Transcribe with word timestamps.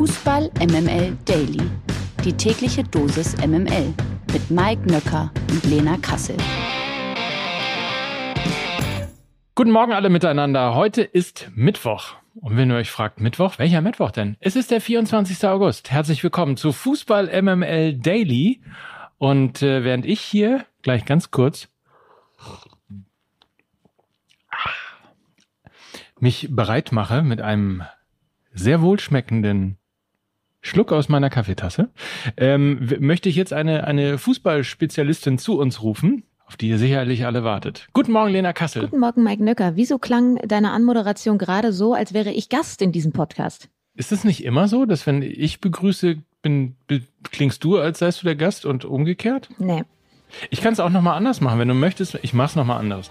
Fußball 0.00 0.50
MML 0.58 1.18
Daily. 1.26 1.60
Die 2.24 2.32
tägliche 2.32 2.82
Dosis 2.82 3.36
MML 3.36 3.92
mit 4.32 4.50
Mike 4.50 4.90
Nöcker 4.90 5.30
und 5.50 5.62
Lena 5.64 5.98
Kassel. 5.98 6.38
Guten 9.54 9.70
Morgen 9.70 9.92
alle 9.92 10.08
miteinander. 10.08 10.74
Heute 10.74 11.02
ist 11.02 11.50
Mittwoch. 11.54 12.14
Und 12.36 12.56
wenn 12.56 12.70
ihr 12.70 12.76
euch 12.76 12.90
fragt, 12.90 13.20
Mittwoch? 13.20 13.58
Welcher 13.58 13.82
Mittwoch 13.82 14.10
denn? 14.10 14.38
Es 14.40 14.56
ist 14.56 14.70
der 14.70 14.80
24. 14.80 15.46
August. 15.46 15.90
Herzlich 15.90 16.22
willkommen 16.22 16.56
zu 16.56 16.72
Fußball 16.72 17.26
MML 17.42 17.98
Daily. 17.98 18.62
Und 19.18 19.60
äh, 19.60 19.84
während 19.84 20.06
ich 20.06 20.22
hier 20.22 20.64
gleich 20.80 21.04
ganz 21.04 21.30
kurz 21.30 21.68
mich 26.18 26.48
bereit 26.50 26.90
mache 26.90 27.20
mit 27.20 27.42
einem 27.42 27.82
sehr 28.54 28.80
wohlschmeckenden 28.80 29.76
Schluck 30.62 30.92
aus 30.92 31.08
meiner 31.08 31.30
Kaffeetasse, 31.30 31.88
ähm, 32.36 32.88
möchte 32.98 33.28
ich 33.28 33.36
jetzt 33.36 33.52
eine, 33.52 33.84
eine 33.84 34.18
Fußballspezialistin 34.18 35.38
zu 35.38 35.58
uns 35.58 35.82
rufen, 35.82 36.24
auf 36.46 36.56
die 36.56 36.68
ihr 36.68 36.78
sicherlich 36.78 37.24
alle 37.24 37.44
wartet. 37.44 37.88
Guten 37.92 38.12
Morgen, 38.12 38.32
Lena 38.32 38.52
Kassel. 38.52 38.82
Guten 38.82 38.98
Morgen, 38.98 39.22
Mike 39.22 39.42
Nöcker. 39.42 39.76
Wieso 39.76 39.98
klang 39.98 40.36
deine 40.46 40.72
Anmoderation 40.72 41.38
gerade 41.38 41.72
so, 41.72 41.94
als 41.94 42.12
wäre 42.12 42.30
ich 42.30 42.48
Gast 42.48 42.82
in 42.82 42.92
diesem 42.92 43.12
Podcast? 43.12 43.68
Ist 43.94 44.12
es 44.12 44.24
nicht 44.24 44.44
immer 44.44 44.68
so, 44.68 44.84
dass 44.84 45.06
wenn 45.06 45.22
ich 45.22 45.60
begrüße, 45.60 46.16
bin, 46.42 46.76
klingst 47.30 47.64
du, 47.64 47.78
als 47.78 47.98
seist 48.00 48.22
du 48.22 48.26
der 48.26 48.36
Gast 48.36 48.66
und 48.66 48.84
umgekehrt? 48.84 49.48
Nee. 49.58 49.84
Ich 50.50 50.60
kann 50.60 50.72
es 50.72 50.80
auch 50.80 50.90
nochmal 50.90 51.16
anders 51.16 51.40
machen, 51.40 51.58
wenn 51.58 51.68
du 51.68 51.74
möchtest. 51.74 52.18
Ich 52.22 52.34
mach's 52.34 52.54
nochmal 52.54 52.78
anders. 52.78 53.10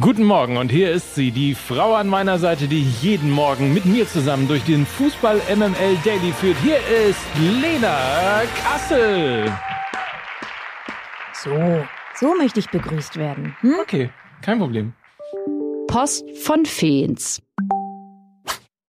Guten 0.00 0.24
Morgen 0.24 0.56
und 0.56 0.70
hier 0.70 0.90
ist 0.92 1.14
sie, 1.14 1.30
die 1.30 1.54
Frau 1.54 1.94
an 1.94 2.08
meiner 2.08 2.38
Seite, 2.38 2.68
die 2.68 2.82
jeden 3.02 3.30
Morgen 3.30 3.74
mit 3.74 3.84
mir 3.84 4.08
zusammen 4.08 4.48
durch 4.48 4.64
den 4.64 4.86
Fußball 4.86 5.42
MML 5.54 5.98
Daily 6.02 6.32
führt. 6.32 6.56
Hier 6.62 6.78
ist 7.06 7.20
Lena 7.38 8.42
Kassel. 8.62 9.52
So, 11.34 11.84
so 12.18 12.34
möchte 12.34 12.60
ich 12.60 12.70
begrüßt 12.70 13.18
werden. 13.18 13.54
Hm? 13.60 13.74
Okay, 13.82 14.10
kein 14.40 14.58
Problem. 14.58 14.94
Post 15.86 16.24
von 16.40 16.64
Feens. 16.64 17.42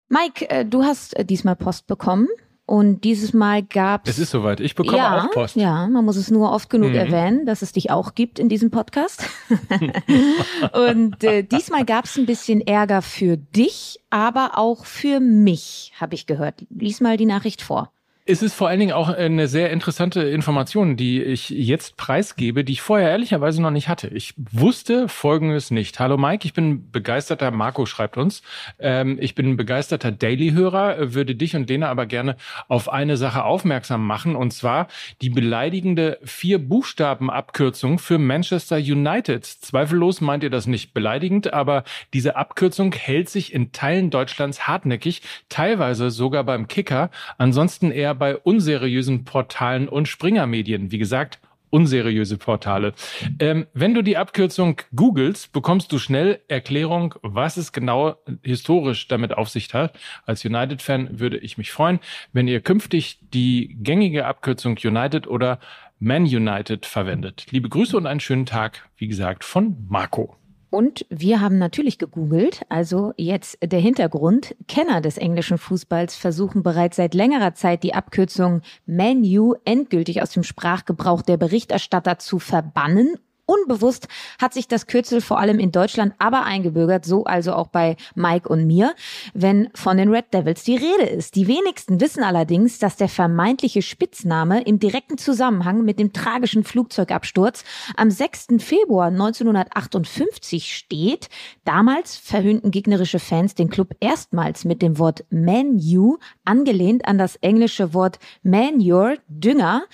Mike, 0.07 0.49
äh, 0.49 0.65
du 0.65 0.83
hast 0.83 1.15
äh, 1.15 1.23
diesmal 1.23 1.55
Post 1.55 1.85
bekommen. 1.85 2.27
Und 2.69 3.03
dieses 3.03 3.33
Mal 3.33 3.63
gab 3.63 4.07
es. 4.07 4.19
ist 4.19 4.29
soweit. 4.29 4.59
Ich 4.59 4.75
bekomme 4.75 4.99
ja, 4.99 5.23
auch 5.23 5.31
Post. 5.31 5.55
Ja, 5.55 5.87
man 5.87 6.05
muss 6.05 6.17
es 6.17 6.29
nur 6.29 6.51
oft 6.51 6.69
genug 6.69 6.91
mhm. 6.91 6.97
erwähnen, 6.97 7.45
dass 7.47 7.63
es 7.63 7.71
dich 7.71 7.89
auch 7.89 8.13
gibt 8.13 8.37
in 8.37 8.47
diesem 8.47 8.69
Podcast. 8.69 9.27
und 10.73 11.23
äh, 11.23 11.41
diesmal 11.41 11.83
gab 11.83 12.05
es 12.05 12.15
ein 12.15 12.27
bisschen 12.27 12.61
Ärger 12.61 13.01
für 13.01 13.37
dich, 13.37 14.01
aber 14.11 14.51
auch 14.53 14.85
für 14.85 15.19
mich, 15.19 15.93
habe 15.99 16.13
ich 16.13 16.27
gehört. 16.27 16.63
Lies 16.69 17.01
mal 17.01 17.17
die 17.17 17.25
Nachricht 17.25 17.63
vor. 17.63 17.91
Es 18.31 18.43
ist 18.43 18.53
vor 18.53 18.67
allen 18.67 18.79
Dingen 18.79 18.91
auch 18.91 19.09
eine 19.09 19.47
sehr 19.47 19.71
interessante 19.71 20.21
Information, 20.21 20.95
die 20.95 21.19
ich 21.19 21.49
jetzt 21.49 21.97
preisgebe, 21.97 22.63
die 22.63 22.73
ich 22.73 22.81
vorher 22.83 23.09
ehrlicherweise 23.09 23.59
noch 23.59 23.71
nicht 23.71 23.89
hatte. 23.89 24.07
Ich 24.09 24.35
wusste 24.37 25.07
Folgendes 25.09 25.71
nicht. 25.71 25.99
Hallo 25.99 26.15
Mike, 26.15 26.45
ich 26.45 26.53
bin 26.53 26.91
begeisterter, 26.91 27.49
Marco 27.49 27.87
schreibt 27.87 28.17
uns, 28.17 28.43
ähm, 28.77 29.17
ich 29.19 29.33
bin 29.33 29.57
begeisterter 29.57 30.11
Daily-Hörer, 30.11 31.15
würde 31.15 31.33
dich 31.33 31.55
und 31.55 31.71
Lena 31.71 31.89
aber 31.89 32.05
gerne 32.05 32.35
auf 32.67 32.87
eine 32.87 33.17
Sache 33.17 33.45
aufmerksam 33.45 34.05
machen, 34.05 34.35
und 34.35 34.51
zwar 34.51 34.89
die 35.23 35.31
beleidigende 35.31 36.19
Vier-Buchstaben-Abkürzung 36.23 37.97
für 37.97 38.19
Manchester 38.19 38.77
United. 38.77 39.43
Zweifellos 39.43 40.21
meint 40.21 40.43
ihr 40.43 40.51
das 40.51 40.67
nicht 40.67 40.93
beleidigend, 40.93 41.51
aber 41.51 41.83
diese 42.13 42.35
Abkürzung 42.35 42.93
hält 42.93 43.27
sich 43.27 43.55
in 43.55 43.71
Teilen 43.71 44.11
Deutschlands 44.11 44.67
hartnäckig, 44.67 45.23
teilweise 45.49 46.11
sogar 46.11 46.43
beim 46.43 46.67
Kicker, 46.67 47.09
ansonsten 47.39 47.89
eher 47.89 48.18
bei 48.19 48.37
unseriösen 48.37 49.23
Portalen 49.23 49.89
und 49.89 50.07
Springermedien. 50.07 50.91
Wie 50.91 50.99
gesagt, 50.99 51.39
unseriöse 51.69 52.37
Portale. 52.37 52.93
Ähm, 53.39 53.67
wenn 53.73 53.93
du 53.93 54.01
die 54.01 54.17
Abkürzung 54.17 54.81
googelst, 54.95 55.51
bekommst 55.53 55.91
du 55.91 55.99
schnell 55.99 56.39
Erklärung, 56.47 57.15
was 57.21 57.57
es 57.57 57.71
genau 57.71 58.15
historisch 58.43 59.07
damit 59.07 59.37
auf 59.37 59.49
sich 59.49 59.73
hat. 59.73 59.97
Als 60.25 60.45
United-Fan 60.45 61.19
würde 61.19 61.37
ich 61.37 61.57
mich 61.57 61.71
freuen, 61.71 61.99
wenn 62.33 62.47
ihr 62.47 62.61
künftig 62.61 63.19
die 63.33 63.77
gängige 63.81 64.25
Abkürzung 64.25 64.77
United 64.83 65.27
oder 65.27 65.59
Man 65.99 66.23
United 66.23 66.85
verwendet. 66.85 67.47
Liebe 67.51 67.69
Grüße 67.69 67.95
und 67.95 68.07
einen 68.07 68.19
schönen 68.19 68.45
Tag, 68.45 68.89
wie 68.97 69.07
gesagt, 69.07 69.43
von 69.43 69.75
Marco. 69.89 70.38
Und 70.69 71.05
wir 71.09 71.41
haben 71.41 71.57
natürlich 71.57 71.97
gegoogelt, 71.97 72.61
also 72.69 73.13
jetzt 73.17 73.57
der 73.63 73.79
Hintergrund. 73.79 74.55
Kenner 74.67 75.01
des 75.01 75.17
englischen 75.17 75.57
Fußballs 75.57 76.15
versuchen 76.15 76.61
bereits 76.61 76.97
seit 76.97 77.15
längerer 77.15 77.55
Zeit 77.55 77.83
die 77.83 77.95
Abkürzung 77.95 78.61
Menu 78.85 79.55
endgültig 79.65 80.21
aus 80.21 80.31
dem 80.31 80.43
Sprachgebrauch 80.43 81.23
der 81.23 81.37
Berichterstatter 81.37 82.19
zu 82.19 82.37
verbannen 82.37 83.15
Unbewusst 83.49 84.07
hat 84.39 84.53
sich 84.53 84.67
das 84.67 84.85
Kürzel 84.85 85.21
vor 85.21 85.39
allem 85.39 85.57
in 85.57 85.71
Deutschland 85.71 86.13
aber 86.19 86.43
eingebürgert, 86.43 87.03
so 87.03 87.23
also 87.23 87.53
auch 87.53 87.65
bei 87.65 87.97
Mike 88.13 88.47
und 88.47 88.67
mir, 88.67 88.93
wenn 89.33 89.69
von 89.73 89.97
den 89.97 90.09
Red 90.09 90.31
Devils 90.35 90.61
die 90.61 90.75
Rede 90.75 91.09
ist. 91.09 91.35
Die 91.35 91.47
wenigsten 91.47 91.99
wissen 91.99 92.21
allerdings, 92.21 92.77
dass 92.77 92.95
der 92.95 93.09
vermeintliche 93.09 93.81
Spitzname 93.81 94.61
im 94.61 94.77
direkten 94.77 95.17
Zusammenhang 95.17 95.83
mit 95.83 95.97
dem 95.97 96.13
tragischen 96.13 96.63
Flugzeugabsturz 96.63 97.63
am 97.97 98.11
6. 98.11 98.49
Februar 98.59 99.07
1958 99.07 100.75
steht. 100.75 101.29
Damals 101.65 102.17
verhöhnten 102.17 102.69
gegnerische 102.69 103.17
Fans 103.17 103.55
den 103.55 103.71
Club 103.71 103.95
erstmals 103.99 104.63
mit 104.63 104.83
dem 104.83 104.99
Wort 104.99 105.25
Menu, 105.31 106.17
angelehnt 106.45 107.07
an 107.07 107.17
das 107.17 107.35
englische 107.37 107.95
Wort 107.95 108.19
Manure, 108.43 109.17
Dünger. 109.27 109.85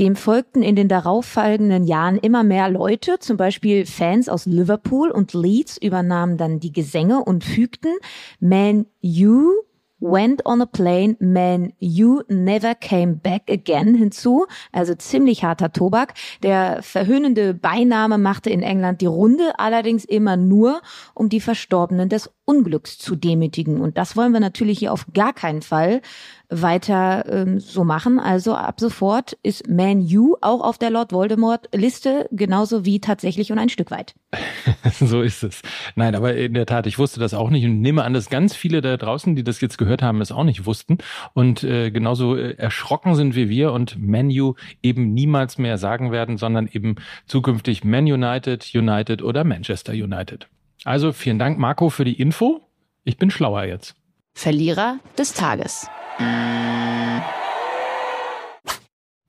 Dem 0.00 0.16
folgten 0.16 0.62
in 0.62 0.76
den 0.76 0.88
darauffolgenden 0.88 1.84
Jahren 1.84 2.16
immer 2.16 2.42
mehr 2.42 2.70
Leute, 2.70 3.01
Leute, 3.04 3.18
zum 3.18 3.36
Beispiel 3.36 3.84
Fans 3.84 4.28
aus 4.28 4.46
Liverpool 4.46 5.10
und 5.10 5.34
Leeds, 5.34 5.76
übernahmen 5.76 6.36
dann 6.36 6.60
die 6.60 6.72
Gesänge 6.72 7.24
und 7.24 7.42
fügten 7.42 7.90
Man 8.38 8.86
You 9.00 9.50
Went 9.98 10.46
on 10.46 10.60
a 10.60 10.66
Plane, 10.66 11.16
Man 11.20 11.72
You 11.78 12.22
Never 12.28 12.74
Came 12.74 13.14
Back 13.14 13.42
Again 13.48 13.94
hinzu. 13.94 14.46
Also 14.72 14.94
ziemlich 14.94 15.44
harter 15.44 15.72
Tobak. 15.72 16.14
Der 16.42 16.82
verhöhnende 16.82 17.54
Beiname 17.54 18.18
machte 18.18 18.50
in 18.50 18.62
England 18.62 19.00
die 19.00 19.06
Runde, 19.06 19.58
allerdings 19.58 20.04
immer 20.04 20.36
nur, 20.36 20.80
um 21.14 21.28
die 21.28 21.40
Verstorbenen 21.40 22.08
des 22.08 22.30
Unglücks 22.44 22.98
zu 22.98 23.14
demütigen. 23.14 23.80
Und 23.80 23.96
das 23.98 24.16
wollen 24.16 24.32
wir 24.32 24.40
natürlich 24.40 24.78
hier 24.78 24.92
auf 24.92 25.06
gar 25.14 25.32
keinen 25.32 25.62
Fall 25.62 26.02
weiter 26.48 27.24
ähm, 27.28 27.60
so 27.60 27.84
machen. 27.84 28.18
Also 28.18 28.54
ab 28.54 28.78
sofort 28.80 29.38
ist 29.42 29.68
Man 29.68 30.00
U 30.00 30.36
auch 30.40 30.60
auf 30.60 30.76
der 30.76 30.90
Lord 30.90 31.12
Voldemort 31.12 31.68
Liste, 31.72 32.28
genauso 32.32 32.84
wie 32.84 33.00
tatsächlich 33.00 33.52
und 33.52 33.58
ein 33.58 33.68
Stück 33.68 33.90
weit. 33.90 34.14
so 35.00 35.22
ist 35.22 35.42
es. 35.42 35.62
Nein, 35.94 36.14
aber 36.14 36.34
in 36.36 36.54
der 36.54 36.66
Tat, 36.66 36.86
ich 36.86 36.98
wusste 36.98 37.20
das 37.20 37.32
auch 37.32 37.48
nicht 37.48 37.64
und 37.64 37.80
nehme 37.80 38.02
an, 38.04 38.12
dass 38.12 38.28
ganz 38.28 38.54
viele 38.54 38.80
da 38.80 38.96
draußen, 38.96 39.36
die 39.36 39.44
das 39.44 39.60
jetzt 39.60 39.78
gehört 39.78 40.02
haben, 40.02 40.20
es 40.20 40.32
auch 40.32 40.44
nicht 40.44 40.66
wussten 40.66 40.98
und 41.34 41.64
äh, 41.64 41.90
genauso 41.90 42.36
äh, 42.36 42.54
erschrocken 42.56 43.14
sind 43.14 43.34
wie 43.34 43.48
wir 43.48 43.72
und 43.72 43.98
Menu 43.98 44.54
eben 44.82 45.14
niemals 45.14 45.58
mehr 45.58 45.78
sagen 45.78 46.12
werden, 46.12 46.36
sondern 46.36 46.68
eben 46.70 46.96
zukünftig 47.26 47.84
Man 47.84 48.04
United, 48.04 48.74
United 48.74 49.22
oder 49.22 49.44
Manchester 49.44 49.92
United. 49.92 50.48
Also 50.84 51.12
vielen 51.12 51.38
Dank, 51.38 51.58
Marco, 51.58 51.90
für 51.90 52.04
die 52.04 52.20
Info. 52.20 52.60
Ich 53.04 53.16
bin 53.16 53.30
schlauer 53.30 53.64
jetzt. 53.64 53.94
Verlierer 54.34 54.98
des 55.18 55.34
Tages. 55.34 55.88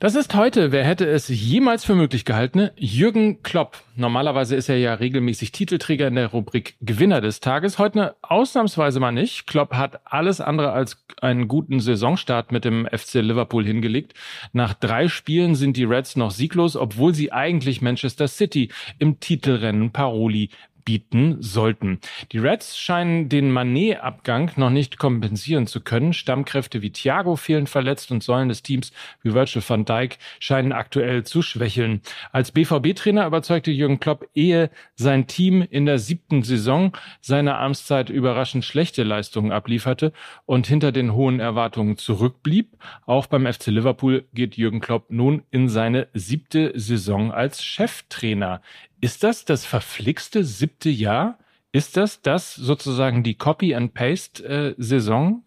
Das 0.04 0.16
ist 0.16 0.36
heute, 0.36 0.74
wer 0.74 0.84
hätte 0.84 1.06
es 1.06 1.30
jemals 1.30 1.86
für 1.86 1.96
möglich 1.96 2.26
gehalten, 2.26 2.72
Jürgen 2.76 3.42
Klopp. 3.42 3.78
Normalerweise 3.96 4.54
ist 4.54 4.68
er 4.68 4.78
ja 4.78 4.96
regelmäßig 4.96 5.54
Titelträger 5.54 6.08
in 6.08 6.16
der 6.16 6.28
Rubrik 6.28 6.76
Gewinner 6.82 7.22
des 7.22 7.40
Tages. 7.40 7.80
Heute 7.80 8.18
ausnahmsweise 8.22 9.00
mal 9.00 9.14
nicht. 9.14 9.48
Klopp 9.48 9.74
hat 9.76 10.02
alles 10.04 10.42
andere 10.42 10.74
als 10.74 11.06
einen 11.22 11.48
guten 11.48 11.80
Saisonstart 11.80 12.52
mit 12.52 12.66
dem 12.66 12.86
FC 12.86 13.22
Liverpool 13.22 13.64
hingelegt. 13.64 14.14
Nach 14.52 14.74
drei 14.74 15.08
Spielen 15.08 15.56
sind 15.56 15.78
die 15.78 15.86
Reds 15.86 16.18
noch 16.18 16.32
sieglos, 16.32 16.76
obwohl 16.76 17.14
sie 17.14 17.32
eigentlich 17.32 17.82
Manchester 17.82 18.28
City 18.28 18.72
im 19.00 19.22
Titelrennen 19.22 19.92
Paroli 19.92 20.50
bieten 20.86 21.38
sollten. 21.42 22.00
Die 22.32 22.40
Reds 22.40 22.78
scheinen 22.78 23.30
den 23.30 23.52
Manet-Abgang 23.52 24.52
noch 24.56 24.70
nicht 24.70 24.98
kompensieren 24.98 25.68
zu 25.68 25.82
können. 25.82 26.14
Stammkräfte 26.14 26.82
wie 26.82 26.92
Thiago 26.92 27.36
fehlen 27.36 27.68
verletzt 27.68 28.12
und 28.12 28.24
Säulen 28.24 28.50
des 28.50 28.64
Teams 28.64 28.92
wie 29.22 29.34
Virgil 29.34 29.64
van 29.66 29.86
Dijk 29.86 30.18
scheinen 30.40 30.72
aktuell 30.72 31.24
zu 31.24 31.42
schwächeln. 31.42 32.02
Als 32.32 32.52
BVB-Trainer 32.52 33.26
überzeugte 33.26 33.72
Jürgen 33.72 34.00
Klopp, 34.00 34.28
ehe 34.34 34.70
sein 34.96 35.28
Team 35.28 35.62
in 35.62 35.86
der 35.86 36.00
siebten 36.00 36.44
Saison 36.44 36.96
seiner 37.22 37.60
Amtszeit 37.60 38.10
überraschend 38.10 38.66
schlechte 38.66 39.04
Leistungen 39.04 39.52
ablieferte 39.52 40.14
und 40.46 40.68
hinter 40.68 40.92
den 40.92 41.14
hohen 41.14 41.40
Erwartungen 41.40 41.98
zurückblieb. 41.98 42.78
Auch 43.06 43.28
beim 43.28 43.52
FC 43.52 43.68
Liverpool 43.68 44.26
geht 44.34 44.58
Jürgen 44.58 44.82
Klopp 44.82 45.10
nun 45.10 45.44
in 45.52 45.70
seine 45.70 46.08
siebte 46.14 46.72
Saison 46.76 47.32
als 47.32 47.64
Cheftrainer. 47.64 48.62
Ist 49.04 49.26
das 49.26 49.44
das 49.44 49.66
verflixte 49.66 50.46
siebte 50.46 50.90
Jahr? 50.90 51.38
Ist 51.74 51.98
das 51.98 52.22
das 52.22 52.56
sozusagen 52.56 53.22
die 53.22 53.34
Copy-and-Paste-Saison, 53.34 55.44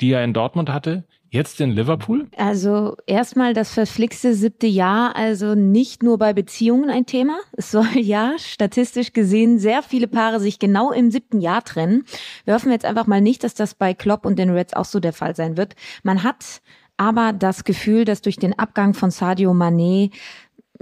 die 0.00 0.12
er 0.12 0.22
in 0.22 0.32
Dortmund 0.32 0.70
hatte, 0.70 1.02
jetzt 1.28 1.60
in 1.60 1.72
Liverpool? 1.72 2.28
Also 2.36 2.96
erstmal 3.08 3.54
das 3.54 3.74
verflixte 3.74 4.34
siebte 4.34 4.68
Jahr, 4.68 5.16
also 5.16 5.56
nicht 5.56 6.04
nur 6.04 6.16
bei 6.16 6.32
Beziehungen 6.32 6.90
ein 6.90 7.04
Thema. 7.04 7.40
Es 7.56 7.72
soll 7.72 7.98
ja 7.98 8.34
statistisch 8.38 9.12
gesehen 9.12 9.58
sehr 9.58 9.82
viele 9.82 10.06
Paare 10.06 10.38
sich 10.38 10.60
genau 10.60 10.92
im 10.92 11.10
siebten 11.10 11.40
Jahr 11.40 11.64
trennen. 11.64 12.04
Wir 12.44 12.54
hoffen 12.54 12.70
jetzt 12.70 12.84
einfach 12.84 13.08
mal 13.08 13.20
nicht, 13.20 13.42
dass 13.42 13.54
das 13.54 13.74
bei 13.74 13.94
Klopp 13.94 14.24
und 14.24 14.38
den 14.38 14.50
Reds 14.50 14.74
auch 14.74 14.84
so 14.84 15.00
der 15.00 15.12
Fall 15.12 15.34
sein 15.34 15.56
wird. 15.56 15.74
Man 16.04 16.22
hat 16.22 16.62
aber 16.96 17.32
das 17.32 17.64
Gefühl, 17.64 18.04
dass 18.04 18.22
durch 18.22 18.36
den 18.36 18.56
Abgang 18.56 18.94
von 18.94 19.10
Sadio 19.10 19.50
Mané 19.50 20.12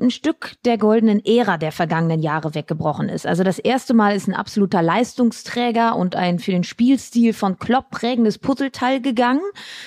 ein 0.00 0.10
Stück 0.10 0.54
der 0.64 0.78
goldenen 0.78 1.24
Ära 1.24 1.56
der 1.56 1.72
vergangenen 1.72 2.20
Jahre 2.20 2.54
weggebrochen 2.54 3.08
ist. 3.08 3.26
Also 3.26 3.44
das 3.44 3.58
erste 3.58 3.94
Mal 3.94 4.16
ist 4.16 4.28
ein 4.28 4.34
absoluter 4.34 4.82
Leistungsträger 4.82 5.96
und 5.96 6.16
ein 6.16 6.38
für 6.38 6.52
den 6.52 6.64
Spielstil 6.64 7.32
von 7.32 7.58
Klopp 7.58 7.90
prägendes 7.90 8.38
Puzzleteil 8.38 9.00
gegangen. 9.00 9.42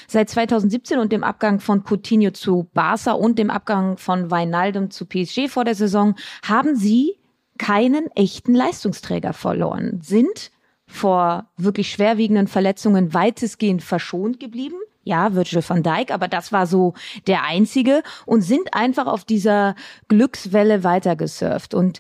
Seit 0.08 0.30
2017 0.30 1.00
und 1.00 1.12
dem 1.12 1.24
Abgang 1.24 1.60
von 1.60 1.84
Coutinho 1.84 2.32
zu 2.32 2.70
Barca 2.74 3.14
und 3.14 3.40
dem 3.40 3.50
Abgang 3.50 3.98
von 3.98 4.32
Weinaldum 4.32 4.92
zu 4.92 5.06
PSG 5.06 5.48
vor 5.50 5.66
der 5.66 5.76
Saison 5.76 6.16
haben 6.44 6.76
sie 6.76 7.18
keinen 7.58 8.08
echten 8.16 8.56
Leistungsträger 8.56 9.34
verloren, 9.34 10.00
sind 10.02 10.52
vor 10.86 11.50
wirklich 11.58 11.92
schwerwiegenden 11.92 12.48
Verletzungen 12.48 13.14
weitestgehend 13.14 13.84
verschont 13.84 14.40
geblieben 14.40 14.78
ja, 15.04 15.34
Virgil 15.36 15.64
van 15.68 15.84
Dijk, 15.84 16.12
aber 16.12 16.28
das 16.28 16.52
war 16.52 16.68
so 16.68 16.94
der 17.28 17.44
einzige 17.44 18.04
und 18.26 18.42
sind 18.42 18.74
einfach 18.74 19.08
auf 19.08 19.24
dieser 19.24 19.76
Glückswelle 20.08 20.84
weitergesurft 20.84 21.74
und 21.74 22.00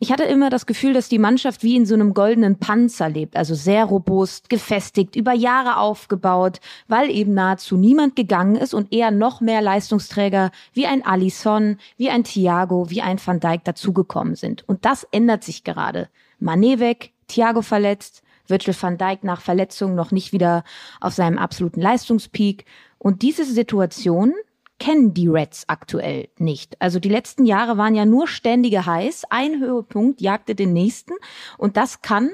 ich 0.00 0.12
hatte 0.12 0.22
immer 0.22 0.48
das 0.48 0.66
Gefühl, 0.66 0.92
dass 0.92 1.08
die 1.08 1.18
Mannschaft 1.18 1.64
wie 1.64 1.74
in 1.74 1.84
so 1.84 1.94
einem 1.94 2.14
goldenen 2.14 2.60
Panzer 2.60 3.08
lebt, 3.08 3.36
also 3.36 3.56
sehr 3.56 3.84
robust, 3.84 4.48
gefestigt, 4.48 5.16
über 5.16 5.32
Jahre 5.32 5.78
aufgebaut, 5.78 6.60
weil 6.86 7.10
eben 7.10 7.34
nahezu 7.34 7.76
niemand 7.76 8.14
gegangen 8.14 8.54
ist 8.54 8.74
und 8.74 8.92
eher 8.92 9.10
noch 9.10 9.40
mehr 9.40 9.60
Leistungsträger 9.60 10.52
wie 10.72 10.86
ein 10.86 11.04
Alisson, 11.04 11.78
wie 11.96 12.10
ein 12.10 12.22
Thiago, 12.22 12.90
wie 12.90 13.02
ein 13.02 13.18
Van 13.24 13.40
Dijk 13.40 13.64
dazugekommen 13.64 14.36
sind. 14.36 14.68
Und 14.68 14.84
das 14.84 15.02
ändert 15.10 15.42
sich 15.42 15.64
gerade. 15.64 16.08
Mané 16.40 16.78
weg, 16.78 17.10
Thiago 17.26 17.62
verletzt, 17.62 18.22
Virgil 18.48 18.74
van 18.78 18.98
Dijk 18.98 19.24
nach 19.24 19.40
Verletzung 19.40 19.94
noch 19.94 20.10
nicht 20.10 20.32
wieder 20.32 20.64
auf 21.00 21.14
seinem 21.14 21.38
absoluten 21.38 21.80
Leistungspeak. 21.80 22.64
Und 22.98 23.22
diese 23.22 23.44
Situation 23.44 24.34
kennen 24.78 25.14
die 25.14 25.28
Reds 25.28 25.64
aktuell 25.68 26.28
nicht. 26.38 26.80
Also 26.80 27.00
die 27.00 27.08
letzten 27.08 27.44
Jahre 27.44 27.76
waren 27.76 27.94
ja 27.94 28.04
nur 28.04 28.28
ständige 28.28 28.86
Heiß. 28.86 29.24
Ein 29.30 29.60
Höhepunkt 29.60 30.20
jagte 30.20 30.54
den 30.54 30.72
nächsten. 30.72 31.14
Und 31.56 31.76
das 31.76 32.02
kann 32.02 32.30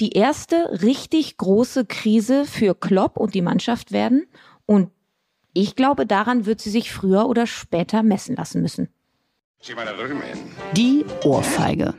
die 0.00 0.12
erste 0.12 0.82
richtig 0.82 1.36
große 1.36 1.84
Krise 1.84 2.44
für 2.44 2.74
Klopp 2.74 3.16
und 3.16 3.34
die 3.34 3.42
Mannschaft 3.42 3.92
werden. 3.92 4.26
Und 4.66 4.90
ich 5.54 5.76
glaube, 5.76 6.06
daran 6.06 6.46
wird 6.46 6.60
sie 6.60 6.70
sich 6.70 6.92
früher 6.92 7.28
oder 7.28 7.46
später 7.46 8.02
messen 8.02 8.36
lassen 8.36 8.62
müssen. 8.62 8.88
Die 10.74 11.04
Ohrfeige. 11.24 11.94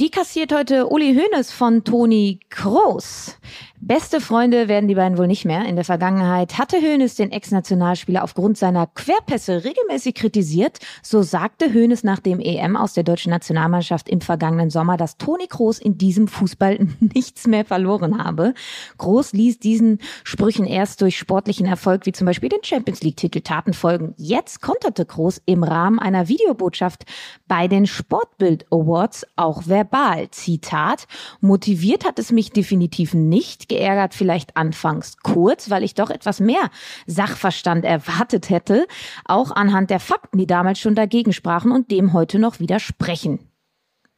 Die 0.00 0.10
kassiert 0.10 0.50
heute 0.54 0.86
Uli 0.88 1.14
Hoeneß 1.14 1.52
von 1.52 1.84
Toni 1.84 2.40
Kroos. 2.48 3.36
Beste 3.82 4.20
Freunde 4.20 4.68
werden 4.68 4.88
die 4.88 4.94
beiden 4.94 5.16
wohl 5.16 5.26
nicht 5.26 5.46
mehr. 5.46 5.64
In 5.64 5.74
der 5.74 5.86
Vergangenheit 5.86 6.58
hatte 6.58 6.76
Hoeneß 6.76 7.14
den 7.14 7.32
Ex-Nationalspieler 7.32 8.22
aufgrund 8.22 8.58
seiner 8.58 8.86
Querpässe 8.86 9.64
regelmäßig 9.64 10.16
kritisiert. 10.16 10.80
So 11.02 11.22
sagte 11.22 11.72
Hoeneß 11.72 12.04
nach 12.04 12.18
dem 12.18 12.40
EM 12.40 12.76
aus 12.76 12.92
der 12.92 13.04
deutschen 13.04 13.30
Nationalmannschaft 13.30 14.10
im 14.10 14.20
vergangenen 14.20 14.68
Sommer, 14.68 14.98
dass 14.98 15.16
Toni 15.16 15.46
Kroos 15.46 15.78
in 15.78 15.96
diesem 15.96 16.28
Fußball 16.28 16.78
nichts 17.00 17.46
mehr 17.46 17.64
verloren 17.64 18.22
habe. 18.22 18.52
Kroos 18.98 19.32
ließ 19.32 19.60
diesen 19.60 19.98
Sprüchen 20.24 20.66
erst 20.66 21.00
durch 21.00 21.16
sportlichen 21.16 21.64
Erfolg 21.64 22.04
wie 22.04 22.12
zum 22.12 22.26
Beispiel 22.26 22.50
den 22.50 22.62
Champions 22.62 23.02
League-Titel 23.02 23.40
Taten 23.40 23.72
folgen. 23.72 24.12
Jetzt 24.18 24.60
konterte 24.60 25.06
Kroos 25.06 25.40
im 25.46 25.64
Rahmen 25.64 25.98
einer 25.98 26.28
Videobotschaft 26.28 27.06
bei 27.48 27.66
den 27.66 27.86
Sportbild 27.86 28.66
Awards 28.70 29.26
auch 29.36 29.66
verbal. 29.66 30.30
Zitat, 30.32 31.06
motiviert 31.40 32.04
hat 32.04 32.18
es 32.18 32.30
mich 32.30 32.50
definitiv 32.50 33.14
nicht 33.14 33.69
geärgert 33.70 34.12
vielleicht 34.12 34.56
anfangs 34.56 35.16
kurz, 35.22 35.70
weil 35.70 35.82
ich 35.82 35.94
doch 35.94 36.10
etwas 36.10 36.40
mehr 36.40 36.70
Sachverstand 37.06 37.86
erwartet 37.86 38.50
hätte, 38.50 38.86
auch 39.24 39.52
anhand 39.52 39.88
der 39.88 40.00
Fakten, 40.00 40.36
die 40.36 40.46
damals 40.46 40.78
schon 40.78 40.94
dagegen 40.94 41.32
sprachen 41.32 41.72
und 41.72 41.90
dem 41.90 42.12
heute 42.12 42.38
noch 42.38 42.60
widersprechen. 42.60 43.38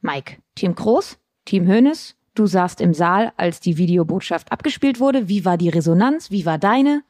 Mike, 0.01 0.37
Team 0.55 0.75
Groß, 0.75 1.17
Team 1.45 1.67
Hönes, 1.67 2.15
du 2.35 2.47
saßt 2.47 2.81
im 2.81 2.93
Saal, 2.93 3.31
als 3.37 3.61
die 3.61 3.77
Videobotschaft 3.77 4.51
abgespielt 4.51 4.99
wurde. 4.99 5.29
Wie 5.29 5.45
war 5.45 5.57
die 5.57 5.69
Resonanz? 5.69 6.31
Wie 6.31 6.45
war 6.45 6.57
deine? 6.57 7.03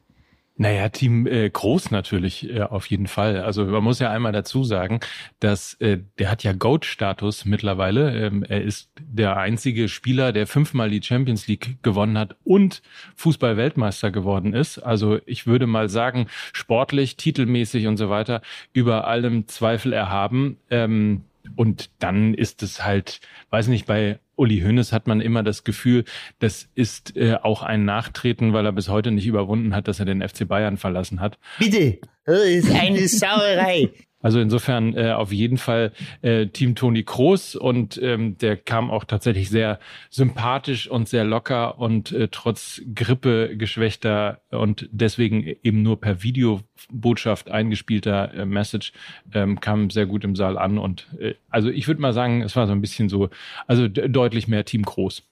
Naja, 0.56 0.90
Team 0.90 1.26
äh, 1.26 1.50
Groß 1.50 1.90
natürlich 1.90 2.48
äh, 2.48 2.62
auf 2.62 2.86
jeden 2.86 3.08
Fall. 3.08 3.42
Also 3.42 3.66
man 3.66 3.84
muss 3.84 3.98
ja 3.98 4.12
einmal 4.12 4.32
dazu 4.32 4.64
sagen, 4.64 5.00
dass 5.40 5.74
äh, 5.76 5.98
der 6.20 6.30
hat 6.30 6.44
ja 6.44 6.54
Goat-Status 6.54 7.46
mittlerweile. 7.46 8.16
Ähm, 8.16 8.44
er 8.44 8.62
ist 8.62 8.92
der 9.00 9.38
einzige 9.38 9.90
Spieler, 9.90 10.32
der 10.32 10.46
fünfmal 10.46 10.92
die 10.92 11.02
Champions 11.02 11.48
League 11.48 11.78
gewonnen 11.82 12.20
hat 12.20 12.36
und 12.44 12.84
Fußball-Weltmeister 13.16 14.12
geworden 14.12 14.54
ist. 14.54 14.78
Also 14.78 15.20
ich 15.26 15.48
würde 15.48 15.66
mal 15.66 15.90
sagen, 15.90 16.28
sportlich, 16.54 17.18
titelmäßig 17.18 17.88
und 17.88 17.98
so 17.98 18.12
weiter 18.12 18.44
über 18.74 19.08
allem 19.08 19.48
Zweifel 19.48 19.92
erhaben. 19.92 20.58
Ähm, 20.70 21.24
und 21.56 21.90
dann 21.98 22.36
ist 22.36 22.62
es 22.62 22.86
halt, 22.86 23.22
weiß 23.50 23.70
nicht, 23.70 23.88
bei 23.88 24.20
Uli 24.36 24.62
Hoeneß 24.62 24.92
hat 24.92 25.08
man 25.08 25.22
immer 25.22 25.44
das 25.44 25.64
Gefühl, 25.64 26.06
das 26.40 26.70
ist 26.76 27.16
äh, 27.16 27.36
auch 27.42 27.64
ein 27.64 27.86
Nachtreten, 27.86 28.54
weil 28.54 28.66
er 28.66 28.72
bis 28.72 28.90
heute 28.90 29.12
nicht 29.12 29.28
überwunden 29.28 29.76
hat, 29.76 29.88
dass 29.88 30.00
er 30.00 30.06
den 30.06 30.28
FC 30.28 30.48
Bayern 30.48 30.78
verlassen 30.78 31.20
hat. 31.20 31.38
Bitte, 31.60 32.00
das 32.26 32.44
ist 32.44 32.72
eine 32.72 33.08
Sauerei. 33.08 33.90
Also 34.24 34.40
insofern 34.40 34.96
äh, 34.96 35.12
auf 35.12 35.31
jeden 35.31 35.58
Fall 35.58 35.92
äh, 36.22 36.48
Team 36.48 36.74
Toni 36.74 37.04
Kroos 37.04 37.56
und 37.56 38.02
ähm, 38.02 38.38
der 38.40 38.58
kam 38.58 38.90
auch 38.90 39.04
tatsächlich 39.04 39.50
sehr 39.50 39.80
sympathisch 40.10 40.90
und 40.90 41.08
sehr 41.08 41.25
locker 41.25 41.78
und 41.78 42.12
äh, 42.14 42.30
trotz 42.31 42.81
Grippe 42.96 43.56
geschwächter 43.56 44.42
und 44.50 44.90
deswegen 44.92 45.44
eben 45.62 45.84
nur 45.84 46.00
per 46.00 46.24
Videobotschaft 46.24 47.52
eingespielter 47.52 48.34
äh, 48.34 48.46
Message 48.46 48.94
ähm, 49.34 49.60
kam 49.60 49.90
sehr 49.90 50.06
gut 50.06 50.24
im 50.24 50.36
Saal 50.36 50.58
an 50.58 50.78
und 50.78 51.08
äh, 51.20 51.34
also 51.50 51.70
ich 51.70 51.88
würde 51.88 52.02
mal 52.02 52.14
sagen, 52.14 52.42
es 52.42 52.56
war 52.56 52.66
so 52.66 52.72
ein 52.72 52.81
bisschen 52.81 53.10
so, 53.10 53.30
also 53.68 53.88
deutlich 53.88 54.48
mehr 54.48 54.66
Team 54.66 54.86
Kroos. 54.86 55.24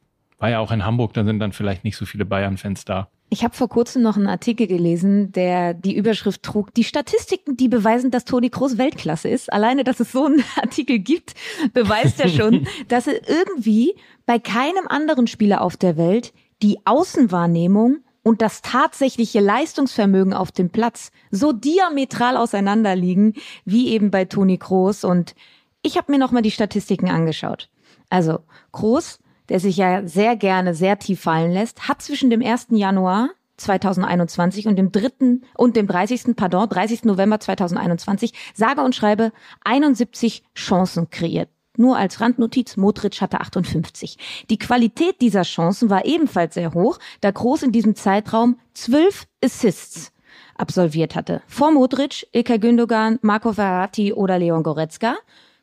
War 0.42 0.50
ja 0.50 0.60
auch 0.60 0.72
in 0.72 0.84
Hamburg, 0.84 1.14
da 1.14 1.24
sind 1.24 1.38
dann 1.38 1.52
vielleicht 1.52 1.84
nicht 1.84 1.96
so 1.96 2.08
viele 2.08 2.26
Bayern-Fans 2.26 2.84
da. 2.84 3.10
Ich 3.30 3.44
habe 3.44 3.56
vor 3.56 3.70
kurzem 3.70 4.02
noch 4.02 4.18
einen 4.18 4.26
Artikel 4.26 4.66
gelesen, 4.66 5.32
der 5.32 5.76
die 5.76 5.96
Überschrift 5.96 6.42
trug, 6.42 6.74
die 6.74 6.84
Statistiken, 6.84 7.58
die 7.58 7.68
beweisen, 7.68 8.10
dass 8.10 8.26
Toni 8.26 8.50
Kroos 8.50 8.80
Weltklasse 8.80 9.30
ist. 9.30 9.54
Alleine, 9.54 9.84
dass 9.84 10.00
es 10.00 10.12
so 10.12 10.26
einen 10.26 10.44
Artikel 10.56 10.98
gibt, 10.98 11.36
beweist 11.74 12.18
ja 12.18 12.28
schon, 12.28 12.66
dass 12.88 13.06
er 13.06 13.30
irgendwie 13.30 13.94
bei 14.26 14.40
keinem 14.40 14.88
anderen 14.88 15.28
Spieler 15.28 15.62
auf 15.62 15.78
der 15.78 15.96
Welt 15.96 16.34
die 16.64 16.80
Außenwahrnehmung 16.86 18.00
und 18.24 18.42
das 18.42 18.64
tatsächliche 18.64 19.42
Leistungsvermögen 19.42 20.34
auf 20.34 20.52
dem 20.52 20.72
Platz 20.72 21.12
so 21.30 21.54
diametral 21.54 22.36
auseinanderliegen 22.36 23.36
wie 23.64 23.90
eben 23.90 24.10
bei 24.10 24.26
Toni 24.26 24.58
Kroos. 24.58 25.04
Und 25.04 25.36
ich 25.84 25.98
habe 25.98 26.12
mir 26.12 26.18
nochmal 26.18 26.42
die 26.42 26.50
Statistiken 26.50 27.12
angeschaut. 27.12 27.70
Also 28.10 28.40
Kroos 28.72 29.21
der 29.52 29.60
sich 29.60 29.76
ja 29.76 30.08
sehr 30.08 30.38
gerne 30.38 30.74
sehr 30.74 30.98
tief 30.98 31.20
fallen 31.20 31.52
lässt, 31.52 31.90
hat 31.90 32.02
zwischen 32.02 32.30
dem 32.30 32.42
1. 32.42 32.68
Januar 32.70 33.32
2021 33.58 34.66
und 34.66 34.78
dem 34.78 34.94
3. 34.94 35.42
und 35.58 35.76
dem 35.76 35.88
30. 35.88 36.38
pardon, 36.38 36.70
30. 36.70 37.04
November 37.04 37.38
2021 37.38 38.32
sage 38.54 38.82
und 38.82 38.96
schreibe 38.96 39.34
71 39.66 40.44
Chancen 40.56 41.10
kreiert. 41.10 41.50
Nur 41.76 41.98
als 41.98 42.22
Randnotiz, 42.22 42.78
Modric 42.78 43.20
hatte 43.20 43.42
58. 43.42 44.46
Die 44.50 44.58
Qualität 44.58 45.20
dieser 45.20 45.42
Chancen 45.42 45.90
war 45.90 46.06
ebenfalls 46.06 46.54
sehr 46.54 46.74
hoch, 46.74 46.98
da 47.20 47.32
Groß 47.32 47.64
in 47.64 47.74
diesem 47.74 47.96
Zeitraum 47.96 48.58
12 48.76 49.26
Assists 49.44 50.14
absolviert 50.56 51.14
hatte. 51.14 51.42
Vor 51.48 51.72
Modric, 51.74 52.26
Ilkay 52.32 52.58
Gündogan, 52.58 53.20
Marco 53.22 53.52
Verratti 53.52 54.14
oder 54.14 54.40
Leon 54.40 54.64
Goretzka. 54.64 55.18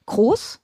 Groß 0.05 0.61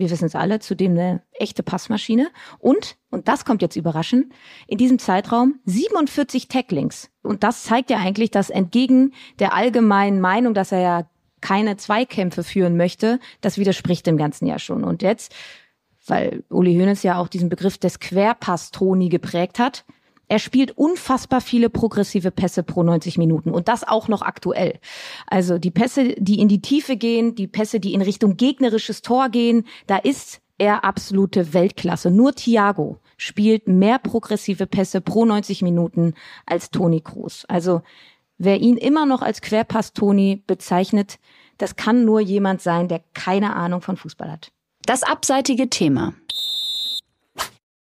wir 0.00 0.10
wissen 0.10 0.24
es 0.24 0.34
alle, 0.34 0.58
zudem 0.58 0.92
eine 0.92 1.22
echte 1.32 1.62
Passmaschine. 1.62 2.30
Und, 2.58 2.96
und 3.10 3.28
das 3.28 3.44
kommt 3.44 3.62
jetzt 3.62 3.76
überraschend, 3.76 4.32
in 4.66 4.78
diesem 4.78 4.98
Zeitraum 4.98 5.60
47 5.66 6.48
Tacklings. 6.48 7.10
Und 7.22 7.44
das 7.44 7.64
zeigt 7.64 7.90
ja 7.90 7.98
eigentlich, 7.98 8.30
dass 8.30 8.50
entgegen 8.50 9.12
der 9.38 9.54
allgemeinen 9.54 10.20
Meinung, 10.20 10.54
dass 10.54 10.72
er 10.72 10.80
ja 10.80 11.10
keine 11.42 11.76
Zweikämpfe 11.76 12.42
führen 12.42 12.76
möchte, 12.76 13.20
das 13.42 13.58
widerspricht 13.58 14.06
dem 14.06 14.16
ganzen 14.16 14.46
Jahr 14.46 14.58
schon. 14.58 14.84
Und 14.84 15.02
jetzt, 15.02 15.34
weil 16.06 16.44
Uli 16.48 16.74
Hoeneß 16.74 17.02
ja 17.02 17.18
auch 17.18 17.28
diesen 17.28 17.50
Begriff 17.50 17.76
des 17.76 18.00
Querpass-Toni 18.00 19.10
geprägt 19.10 19.58
hat, 19.58 19.84
er 20.30 20.38
spielt 20.38 20.78
unfassbar 20.78 21.40
viele 21.40 21.68
progressive 21.70 22.30
Pässe 22.30 22.62
pro 22.62 22.84
90 22.84 23.18
Minuten 23.18 23.50
und 23.50 23.66
das 23.66 23.82
auch 23.82 24.06
noch 24.06 24.22
aktuell. 24.22 24.78
Also 25.26 25.58
die 25.58 25.72
Pässe, 25.72 26.14
die 26.18 26.38
in 26.38 26.46
die 26.46 26.62
Tiefe 26.62 26.96
gehen, 26.96 27.34
die 27.34 27.48
Pässe, 27.48 27.80
die 27.80 27.94
in 27.94 28.00
Richtung 28.00 28.36
gegnerisches 28.36 29.02
Tor 29.02 29.28
gehen, 29.28 29.66
da 29.88 29.96
ist 29.96 30.40
er 30.56 30.84
absolute 30.84 31.52
Weltklasse. 31.52 32.12
Nur 32.12 32.32
Thiago 32.32 32.98
spielt 33.16 33.66
mehr 33.66 33.98
progressive 33.98 34.68
Pässe 34.68 35.00
pro 35.00 35.24
90 35.24 35.62
Minuten 35.62 36.14
als 36.46 36.70
Toni 36.70 37.00
Kroos. 37.00 37.44
Also 37.46 37.82
wer 38.38 38.60
ihn 38.60 38.76
immer 38.76 39.06
noch 39.06 39.22
als 39.22 39.40
Querpass 39.40 39.94
Toni 39.94 40.44
bezeichnet, 40.46 41.18
das 41.58 41.74
kann 41.74 42.04
nur 42.04 42.20
jemand 42.20 42.62
sein, 42.62 42.86
der 42.86 43.02
keine 43.14 43.56
Ahnung 43.56 43.80
von 43.80 43.96
Fußball 43.96 44.30
hat. 44.30 44.52
Das 44.86 45.02
abseitige 45.02 45.68
Thema. 45.70 46.14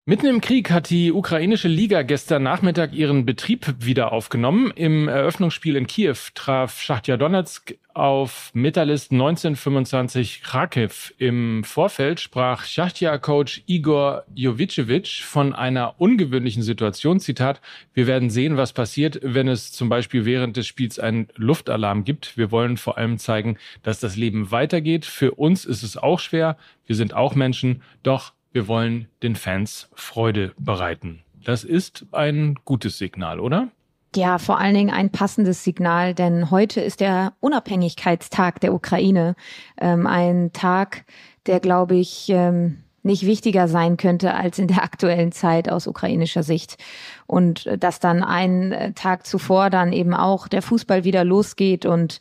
Mitten 0.09 0.25
im 0.25 0.41
Krieg 0.41 0.71
hat 0.71 0.89
die 0.89 1.11
ukrainische 1.11 1.67
Liga 1.67 2.01
gestern 2.01 2.41
Nachmittag 2.41 2.93
ihren 2.93 3.27
Betrieb 3.27 3.75
wieder 3.77 4.11
aufgenommen. 4.11 4.71
Im 4.73 5.07
Eröffnungsspiel 5.07 5.75
in 5.75 5.85
Kiew 5.85 6.15
traf 6.33 6.81
Schachtja 6.81 7.15
Donetsk 7.15 7.75
auf 7.93 8.49
Metalist 8.55 9.11
1925 9.11 10.41
Kharkiv. 10.41 11.13
Im 11.19 11.63
Vorfeld 11.63 12.19
sprach 12.19 12.63
Schachtja-Coach 12.63 13.65
Igor 13.67 14.23
Jovicevic 14.33 15.21
von 15.21 15.53
einer 15.53 16.01
ungewöhnlichen 16.01 16.63
Situation. 16.63 17.19
Zitat, 17.19 17.61
wir 17.93 18.07
werden 18.07 18.31
sehen, 18.31 18.57
was 18.57 18.73
passiert, 18.73 19.19
wenn 19.21 19.47
es 19.47 19.71
zum 19.71 19.89
Beispiel 19.89 20.25
während 20.25 20.57
des 20.57 20.65
Spiels 20.65 20.97
einen 20.97 21.27
Luftalarm 21.35 22.03
gibt. 22.03 22.35
Wir 22.35 22.49
wollen 22.49 22.77
vor 22.77 22.97
allem 22.97 23.19
zeigen, 23.19 23.59
dass 23.83 23.99
das 23.99 24.15
Leben 24.15 24.49
weitergeht. 24.49 25.05
Für 25.05 25.33
uns 25.33 25.65
ist 25.65 25.83
es 25.83 25.97
auch 25.97 26.19
schwer. 26.19 26.57
Wir 26.87 26.95
sind 26.95 27.13
auch 27.13 27.35
Menschen. 27.35 27.83
Doch 28.01 28.33
wir 28.51 28.67
wollen 28.67 29.07
den 29.23 29.35
Fans 29.35 29.89
Freude 29.93 30.53
bereiten. 30.57 31.21
Das 31.43 31.63
ist 31.63 32.05
ein 32.11 32.55
gutes 32.65 32.97
Signal, 32.97 33.39
oder? 33.39 33.69
Ja, 34.15 34.39
vor 34.39 34.59
allen 34.59 34.73
Dingen 34.73 34.89
ein 34.89 35.11
passendes 35.11 35.63
Signal, 35.63 36.15
denn 36.15 36.49
heute 36.49 36.81
ist 36.81 36.99
der 36.99 37.33
Unabhängigkeitstag 37.41 38.59
der 38.59 38.73
Ukraine. 38.73 39.35
Ähm, 39.79 40.07
ein 40.07 40.51
Tag, 40.51 41.05
der, 41.45 41.59
glaube 41.59 41.95
ich, 41.95 42.27
ähm, 42.29 42.83
nicht 43.03 43.25
wichtiger 43.25 43.67
sein 43.67 43.97
könnte 43.97 44.33
als 44.33 44.57
in 44.59 44.67
der 44.67 44.83
aktuellen 44.83 45.31
Zeit 45.31 45.69
aus 45.69 45.87
ukrainischer 45.87 46.43
Sicht. 46.43 46.77
Und 47.27 47.69
dass 47.77 47.99
dann 47.99 48.23
einen 48.23 48.95
Tag 48.95 49.25
zuvor 49.25 49.69
dann 49.69 49.93
eben 49.93 50.13
auch 50.13 50.47
der 50.47 50.63
Fußball 50.63 51.03
wieder 51.03 51.23
losgeht 51.23 51.85
und 51.85 52.19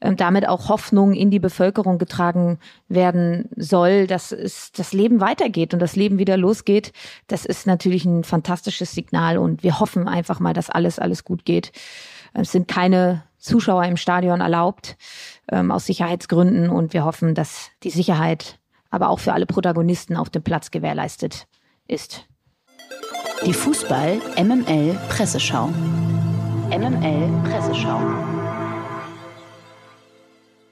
damit 0.00 0.48
auch 0.48 0.68
Hoffnung 0.68 1.12
in 1.12 1.30
die 1.30 1.40
Bevölkerung 1.40 1.98
getragen 1.98 2.58
werden 2.88 3.48
soll, 3.56 4.06
dass 4.06 4.32
es 4.32 4.70
das 4.72 4.92
Leben 4.92 5.20
weitergeht 5.20 5.74
und 5.74 5.80
das 5.80 5.96
Leben 5.96 6.18
wieder 6.18 6.36
losgeht. 6.36 6.92
Das 7.26 7.44
ist 7.44 7.66
natürlich 7.66 8.04
ein 8.04 8.24
fantastisches 8.24 8.92
Signal 8.92 9.38
und 9.38 9.62
wir 9.62 9.80
hoffen 9.80 10.06
einfach 10.08 10.40
mal, 10.40 10.54
dass 10.54 10.70
alles, 10.70 10.98
alles 10.98 11.24
gut 11.24 11.44
geht. 11.44 11.72
Es 12.34 12.52
sind 12.52 12.68
keine 12.68 13.24
Zuschauer 13.38 13.84
im 13.84 13.96
Stadion 13.96 14.40
erlaubt, 14.40 14.96
ähm, 15.50 15.70
aus 15.70 15.86
Sicherheitsgründen 15.86 16.70
und 16.70 16.92
wir 16.92 17.04
hoffen, 17.04 17.34
dass 17.34 17.70
die 17.82 17.90
Sicherheit 17.90 18.58
aber 18.90 19.10
auch 19.10 19.18
für 19.18 19.32
alle 19.32 19.46
Protagonisten 19.46 20.16
auf 20.16 20.30
dem 20.30 20.42
Platz 20.42 20.70
gewährleistet 20.70 21.46
ist. 21.86 22.26
Die 23.44 23.54
Fußball 23.54 24.20
MML 24.36 24.98
Presseschau. 25.08 25.68
MML 26.70 27.42
Presseschau. 27.44 28.37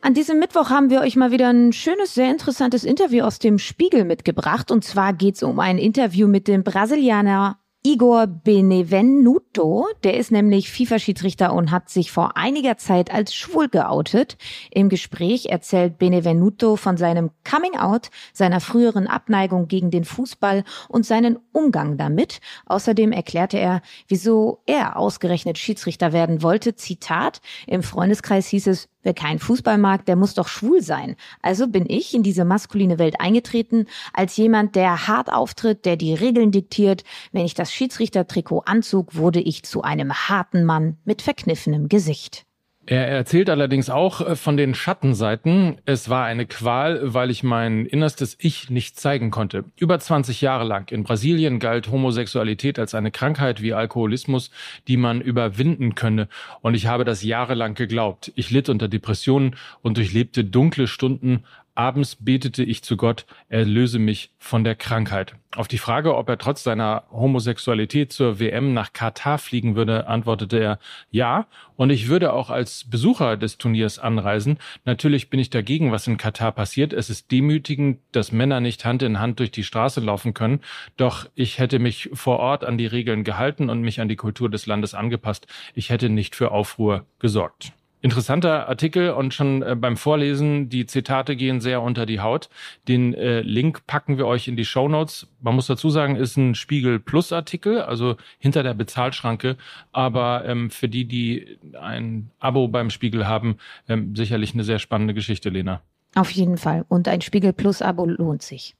An 0.06 0.14
diesem 0.14 0.38
Mittwoch 0.38 0.70
haben 0.70 0.88
wir 0.88 1.00
euch 1.00 1.16
mal 1.16 1.32
wieder 1.32 1.48
ein 1.48 1.72
schönes, 1.72 2.14
sehr 2.14 2.30
interessantes 2.30 2.84
Interview 2.84 3.24
aus 3.24 3.40
dem 3.40 3.58
Spiegel 3.58 4.04
mitgebracht. 4.04 4.70
Und 4.70 4.84
zwar 4.84 5.12
geht 5.12 5.34
es 5.34 5.42
um 5.42 5.58
ein 5.58 5.78
Interview 5.78 6.28
mit 6.28 6.46
dem 6.46 6.62
Brasilianer 6.62 7.58
Igor 7.86 8.26
Benevenuto, 8.26 9.86
der 10.02 10.16
ist 10.16 10.32
nämlich 10.32 10.72
FIFA-Schiedsrichter 10.72 11.52
und 11.52 11.70
hat 11.70 11.88
sich 11.88 12.10
vor 12.10 12.36
einiger 12.36 12.76
Zeit 12.78 13.14
als 13.14 13.32
schwul 13.32 13.68
geoutet. 13.68 14.36
Im 14.72 14.88
Gespräch 14.88 15.46
erzählt 15.46 15.96
Benevenuto 15.96 16.74
von 16.74 16.96
seinem 16.96 17.30
Coming-out, 17.48 18.10
seiner 18.32 18.58
früheren 18.58 19.06
Abneigung 19.06 19.68
gegen 19.68 19.92
den 19.92 20.04
Fußball 20.04 20.64
und 20.88 21.06
seinen 21.06 21.38
Umgang 21.52 21.96
damit. 21.96 22.40
Außerdem 22.66 23.12
erklärte 23.12 23.58
er, 23.58 23.82
wieso 24.08 24.62
er 24.66 24.96
ausgerechnet 24.96 25.56
Schiedsrichter 25.56 26.12
werden 26.12 26.42
wollte. 26.42 26.74
Zitat, 26.74 27.40
im 27.68 27.84
Freundeskreis 27.84 28.48
hieß 28.48 28.66
es, 28.66 28.88
Wer 29.06 29.14
keinen 29.14 29.38
Fußball 29.38 29.78
mag, 29.78 30.04
der 30.06 30.16
muss 30.16 30.34
doch 30.34 30.48
schwul 30.48 30.82
sein. 30.82 31.14
Also 31.40 31.68
bin 31.68 31.84
ich 31.88 32.12
in 32.12 32.24
diese 32.24 32.44
maskuline 32.44 32.98
Welt 32.98 33.20
eingetreten 33.20 33.86
als 34.12 34.36
jemand, 34.36 34.74
der 34.74 35.06
hart 35.06 35.32
auftritt, 35.32 35.84
der 35.84 35.96
die 35.96 36.12
Regeln 36.12 36.50
diktiert. 36.50 37.04
Wenn 37.30 37.44
ich 37.44 37.54
das 37.54 37.72
Schiedsrichtertrikot 37.72 38.64
anzog, 38.66 39.14
wurde 39.14 39.38
ich 39.38 39.62
zu 39.62 39.82
einem 39.82 40.12
harten 40.12 40.64
Mann 40.64 40.96
mit 41.04 41.22
verkniffenem 41.22 41.88
Gesicht. 41.88 42.45
Er 42.88 43.08
erzählt 43.08 43.50
allerdings 43.50 43.90
auch 43.90 44.20
äh, 44.20 44.36
von 44.36 44.56
den 44.56 44.72
Schattenseiten. 44.76 45.78
Es 45.86 46.08
war 46.08 46.24
eine 46.24 46.46
Qual, 46.46 47.12
weil 47.14 47.32
ich 47.32 47.42
mein 47.42 47.84
innerstes 47.84 48.36
Ich 48.38 48.70
nicht 48.70 48.98
zeigen 49.00 49.32
konnte. 49.32 49.64
Über 49.76 49.98
20 49.98 50.40
Jahre 50.40 50.62
lang 50.62 50.92
in 50.92 51.02
Brasilien 51.02 51.58
galt 51.58 51.90
Homosexualität 51.90 52.78
als 52.78 52.94
eine 52.94 53.10
Krankheit 53.10 53.60
wie 53.60 53.74
Alkoholismus, 53.74 54.52
die 54.86 54.96
man 54.96 55.20
überwinden 55.20 55.96
könne. 55.96 56.28
Und 56.62 56.74
ich 56.74 56.86
habe 56.86 57.04
das 57.04 57.24
jahrelang 57.24 57.74
geglaubt. 57.74 58.30
Ich 58.36 58.52
litt 58.52 58.68
unter 58.68 58.86
Depressionen 58.86 59.56
und 59.82 59.96
durchlebte 59.96 60.44
dunkle 60.44 60.86
Stunden, 60.86 61.42
Abends 61.76 62.16
betete 62.16 62.64
ich 62.64 62.82
zu 62.82 62.96
Gott, 62.96 63.26
er 63.50 63.66
löse 63.66 63.98
mich 63.98 64.30
von 64.38 64.64
der 64.64 64.74
Krankheit. 64.74 65.34
Auf 65.54 65.68
die 65.68 65.76
Frage, 65.76 66.16
ob 66.16 66.28
er 66.28 66.38
trotz 66.38 66.62
seiner 66.62 67.04
Homosexualität 67.10 68.12
zur 68.14 68.40
WM 68.40 68.72
nach 68.72 68.94
Katar 68.94 69.36
fliegen 69.36 69.76
würde, 69.76 70.06
antwortete 70.06 70.58
er 70.58 70.78
ja. 71.10 71.46
Und 71.76 71.90
ich 71.90 72.08
würde 72.08 72.32
auch 72.32 72.48
als 72.48 72.84
Besucher 72.88 73.36
des 73.36 73.58
Turniers 73.58 73.98
anreisen. 73.98 74.58
Natürlich 74.86 75.28
bin 75.28 75.38
ich 75.38 75.50
dagegen, 75.50 75.92
was 75.92 76.06
in 76.06 76.16
Katar 76.16 76.52
passiert. 76.52 76.94
Es 76.94 77.10
ist 77.10 77.30
demütigend, 77.30 78.00
dass 78.12 78.32
Männer 78.32 78.60
nicht 78.60 78.86
Hand 78.86 79.02
in 79.02 79.20
Hand 79.20 79.38
durch 79.38 79.50
die 79.50 79.64
Straße 79.64 80.00
laufen 80.00 80.32
können. 80.32 80.60
Doch 80.96 81.26
ich 81.34 81.58
hätte 81.58 81.78
mich 81.78 82.08
vor 82.14 82.38
Ort 82.38 82.64
an 82.64 82.78
die 82.78 82.86
Regeln 82.86 83.22
gehalten 83.22 83.68
und 83.68 83.82
mich 83.82 84.00
an 84.00 84.08
die 84.08 84.16
Kultur 84.16 84.48
des 84.48 84.64
Landes 84.64 84.94
angepasst. 84.94 85.46
Ich 85.74 85.90
hätte 85.90 86.08
nicht 86.08 86.36
für 86.36 86.52
Aufruhr 86.52 87.04
gesorgt. 87.18 87.72
Interessanter 88.06 88.68
Artikel 88.68 89.10
und 89.10 89.34
schon 89.34 89.62
äh, 89.62 89.74
beim 89.74 89.96
Vorlesen, 89.96 90.68
die 90.68 90.86
Zitate 90.86 91.34
gehen 91.34 91.60
sehr 91.60 91.82
unter 91.82 92.06
die 92.06 92.20
Haut. 92.20 92.48
Den 92.86 93.12
äh, 93.14 93.40
Link 93.40 93.84
packen 93.88 94.16
wir 94.16 94.28
euch 94.28 94.46
in 94.46 94.56
die 94.56 94.64
Show 94.64 94.88
Notes. 94.88 95.26
Man 95.40 95.56
muss 95.56 95.66
dazu 95.66 95.90
sagen, 95.90 96.14
ist 96.14 96.36
ein 96.36 96.54
Spiegel 96.54 97.00
Plus 97.00 97.32
Artikel, 97.32 97.80
also 97.80 98.14
hinter 98.38 98.62
der 98.62 98.74
Bezahlschranke. 98.74 99.56
Aber 99.90 100.44
ähm, 100.46 100.70
für 100.70 100.88
die, 100.88 101.06
die 101.06 101.58
ein 101.80 102.30
Abo 102.38 102.68
beim 102.68 102.90
Spiegel 102.90 103.26
haben, 103.26 103.56
ähm, 103.88 104.14
sicherlich 104.14 104.54
eine 104.54 104.62
sehr 104.62 104.78
spannende 104.78 105.12
Geschichte, 105.12 105.48
Lena. 105.48 105.82
Auf 106.14 106.30
jeden 106.30 106.58
Fall. 106.58 106.84
Und 106.86 107.08
ein 107.08 107.22
Spiegel 107.22 107.52
Plus 107.52 107.82
Abo 107.82 108.06
lohnt 108.06 108.42
sich. 108.42 108.76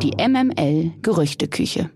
Die 0.00 0.12
MML 0.16 0.92
Gerüchteküche. 1.02 1.90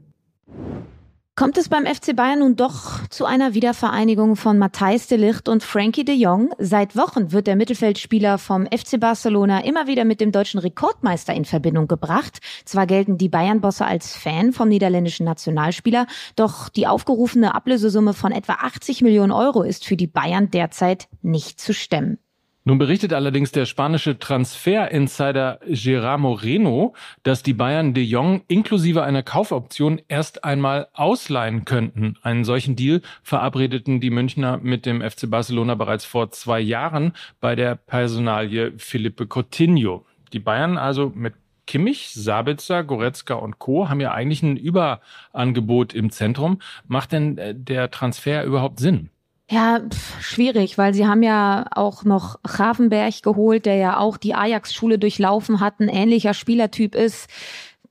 Kommt 1.35 1.57
es 1.57 1.71
beim 1.71 1.87
FC 1.87 2.15
Bayern 2.15 2.41
nun 2.41 2.57
doch 2.57 3.09
zu 3.09 3.25
einer 3.25 3.55
Wiedervereinigung 3.55 4.37
von 4.37 4.59
Matthijs 4.59 5.07
de 5.07 5.17
Ligt 5.17 5.49
und 5.49 5.63
Frankie 5.63 6.05
de 6.05 6.15
Jong? 6.15 6.51
Seit 6.59 6.95
Wochen 6.95 7.33
wird 7.33 7.47
der 7.47 7.57
Mittelfeldspieler 7.57 8.37
vom 8.37 8.67
FC 8.67 9.01
Barcelona 9.01 9.65
immer 9.65 9.87
wieder 9.87 10.05
mit 10.05 10.21
dem 10.21 10.31
deutschen 10.31 10.61
Rekordmeister 10.61 11.33
in 11.33 11.47
Verbindung 11.47 11.89
gebracht. 11.89 12.41
Zwar 12.67 12.87
gelten 12.87 13.17
die 13.17 13.31
Bayern-Bosse 13.31 13.87
als 13.87 14.15
Fan 14.15 14.53
vom 14.53 14.69
niederländischen 14.69 15.25
Nationalspieler, 15.25 16.07
doch 16.37 16.69
die 16.69 16.87
aufgerufene 16.87 17.55
Ablösesumme 17.55 18.13
von 18.13 18.31
etwa 18.31 18.53
80 18.61 19.01
Millionen 19.01 19.33
Euro 19.33 19.63
ist 19.63 19.87
für 19.87 19.97
die 19.97 20.09
Bayern 20.09 20.51
derzeit 20.51 21.09
nicht 21.23 21.59
zu 21.59 21.73
stemmen. 21.73 22.19
Nun 22.65 22.79
berichtet 22.79 23.13
allerdings 23.13 23.51
der 23.51 23.67
spanische 23.67 24.21
Transfer-Insider 24.21 25.59
Gerard 25.67 26.21
Moreno, 26.21 26.95
dass 27.25 27.43
die 27.43 27.55
Bayern 27.55 27.93
de 27.93 28.05
Jong 28.05 28.43
inklusive 28.47 29.03
einer 29.03 29.25
Kaufoption 29.25 30.01
erst 30.07 30.45
einmal 30.45 30.87
ausleihen 30.93 31.65
könnten. 31.65 32.17
Einen 32.23 32.45
solchen 32.45 32.77
Deal 32.77 33.03
verabredeten 33.25 34.01
die 34.01 34.11
Münchner 34.11 34.59
mit 34.59 34.87
dem 34.87 35.03
FC 35.03 35.29
Barcelona 35.29 35.75
bereits 35.75 36.05
vor 36.05 36.31
zwei 36.31 36.61
Jahren 36.61 37.15
bei 37.41 37.57
der 37.57 37.75
Personalie 37.75 38.73
Felipe 38.77 39.27
Coutinho. 39.27 40.07
Die 40.33 40.39
Bayern 40.39 40.79
also 40.79 41.11
mit 41.13 41.35
Kimmich, 41.67 42.11
Sabitzer, 42.15 42.85
Goretzka 42.85 43.35
und 43.35 43.59
Co. 43.59 43.89
haben 43.89 44.01
ja 44.01 44.13
eigentlich 44.13 44.43
ein 44.43 44.57
Überangebot 44.57 45.95
im 45.95 46.11
Zentrum. 46.11 46.61
Macht 46.87 47.11
denn 47.11 47.39
äh, 47.39 47.55
der 47.57 47.91
Transfer 47.91 48.45
überhaupt 48.45 48.79
Sinn? 48.79 49.11
Ja, 49.51 49.81
pf, 49.81 50.23
schwierig, 50.23 50.79
weil 50.79 50.95
sie 50.95 51.07
haben 51.07 51.23
ja 51.23 51.67
auch 51.75 52.05
noch 52.05 52.43
Grafenberg 52.43 53.23
geholt, 53.23 53.67
der 53.67 53.77
ja 53.77 53.99
auch 53.99 54.17
die 54.17 54.35
Ajax-Schule 54.35 54.99
durchlaufen 54.99 55.61
hat, 55.61 55.81
ein 55.81 55.89
ähnlicher 55.89 56.33
Spielertyp 56.33 56.95
ist. 56.95 57.29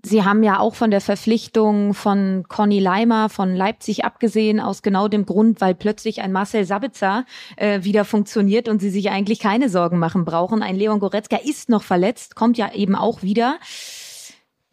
Sie 0.03 0.23
haben 0.23 0.41
ja 0.41 0.59
auch 0.59 0.73
von 0.73 0.89
der 0.89 1.01
Verpflichtung 1.01 1.93
von 1.93 2.45
Conny 2.47 2.79
Leimer 2.79 3.29
von 3.29 3.55
Leipzig 3.55 4.03
abgesehen, 4.03 4.59
aus 4.59 4.81
genau 4.81 5.07
dem 5.07 5.27
Grund, 5.27 5.61
weil 5.61 5.75
plötzlich 5.75 6.21
ein 6.21 6.31
Marcel 6.31 6.65
Sabitzer 6.65 7.25
äh, 7.55 7.83
wieder 7.83 8.03
funktioniert 8.03 8.67
und 8.67 8.79
sie 8.79 8.89
sich 8.89 9.11
eigentlich 9.11 9.37
keine 9.37 9.69
Sorgen 9.69 9.99
machen 9.99 10.25
brauchen. 10.25 10.63
Ein 10.63 10.75
Leon 10.75 10.99
Goretzka 10.99 11.37
ist 11.37 11.69
noch 11.69 11.83
verletzt, 11.83 12.35
kommt 12.35 12.57
ja 12.57 12.73
eben 12.73 12.95
auch 12.95 13.21
wieder. 13.21 13.59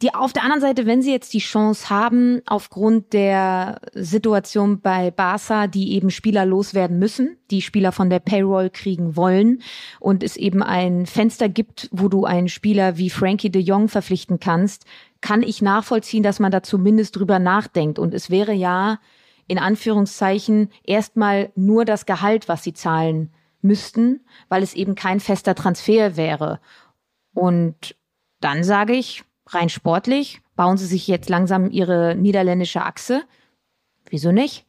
Die 0.01 0.13
auf 0.13 0.31
der 0.31 0.43
anderen 0.43 0.61
Seite, 0.61 0.85
wenn 0.85 1.01
sie 1.01 1.11
jetzt 1.11 1.33
die 1.33 1.39
Chance 1.39 1.89
haben, 1.89 2.41
aufgrund 2.45 3.11
der 3.11 3.81
Situation 3.93 4.79
bei 4.79 5.11
Barca, 5.11 5.67
die 5.67 5.93
eben 5.93 6.09
Spieler 6.09 6.45
loswerden 6.45 6.99
müssen, 6.99 7.37
die 7.51 7.61
Spieler 7.61 7.91
von 7.91 8.09
der 8.09 8.19
Payroll 8.19 8.69
kriegen 8.69 9.17
wollen 9.17 9.61
und 9.99 10.23
es 10.23 10.37
eben 10.37 10.63
ein 10.63 11.05
Fenster 11.05 11.49
gibt, 11.49 11.89
wo 11.91 12.07
du 12.07 12.23
einen 12.23 12.47
Spieler 12.47 12.97
wie 12.97 13.09
Frankie 13.09 13.49
de 13.49 13.61
Jong 13.61 13.89
verpflichten 13.89 14.39
kannst, 14.39 14.85
kann 15.19 15.43
ich 15.43 15.61
nachvollziehen, 15.61 16.23
dass 16.23 16.39
man 16.39 16.51
da 16.51 16.63
zumindest 16.63 17.17
drüber 17.17 17.39
nachdenkt. 17.39 17.99
Und 17.99 18.13
es 18.13 18.29
wäre 18.29 18.53
ja 18.53 18.99
in 19.47 19.59
Anführungszeichen 19.59 20.69
erstmal 20.83 21.51
nur 21.55 21.83
das 21.83 22.05
Gehalt, 22.05 22.47
was 22.47 22.63
sie 22.63 22.73
zahlen 22.73 23.33
müssten, 23.61 24.21
weil 24.47 24.63
es 24.63 24.75
eben 24.75 24.95
kein 24.95 25.19
fester 25.19 25.55
Transfer 25.55 26.15
wäre. 26.15 26.61
Und 27.33 27.97
dann 28.39 28.63
sage 28.63 28.93
ich, 28.93 29.23
rein 29.49 29.69
sportlich, 29.69 30.41
bauen 30.55 30.77
sie 30.77 30.85
sich 30.85 31.07
jetzt 31.07 31.29
langsam 31.29 31.69
ihre 31.71 32.15
niederländische 32.15 32.83
Achse. 32.83 33.23
Wieso 34.09 34.31
nicht? 34.31 34.65